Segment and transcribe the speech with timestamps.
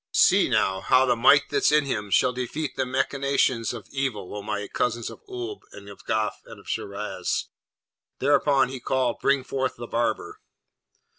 [0.15, 4.41] See, now, how the might that's in him shall defeat the machinations of evil, O
[4.41, 7.49] my cousins of Oolb, and of Gaf, and of Shiraz.'
[8.17, 10.39] Thereupon he called, 'Bring forth the barber!'